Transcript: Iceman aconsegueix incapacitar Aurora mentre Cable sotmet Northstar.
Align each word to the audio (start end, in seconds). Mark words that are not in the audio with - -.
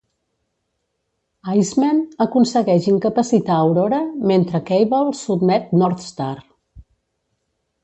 Iceman 1.59 1.99
aconsegueix 2.25 2.87
incapacitar 2.93 3.59
Aurora 3.67 4.01
mentre 4.33 4.63
Cable 4.71 5.15
sotmet 5.21 5.71
Northstar. 5.85 6.35